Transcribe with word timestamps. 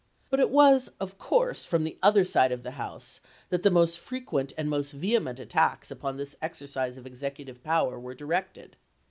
But 0.31 0.39
it 0.39 0.49
was, 0.49 0.87
of 0.99 1.19
course, 1.19 1.63
from 1.63 1.83
the 1.83 1.99
other 2.01 2.21
pp 2.21 2.25
67, 2.25 2.49
98. 2.49 2.49
side 2.49 2.51
of 2.53 2.63
the 2.63 2.81
House 2.83 3.19
that 3.49 3.61
the 3.61 3.69
most 3.69 3.99
frequent 3.99 4.51
and 4.57 4.67
most 4.67 4.93
vehement 4.93 5.39
attacks 5.39 5.91
upon 5.91 6.17
this 6.17 6.35
exercise 6.41 6.97
of 6.97 7.05
Ex 7.05 7.19
ecutive 7.19 7.61
power 7.61 7.99
were 7.99 8.15
directed. 8.15 8.77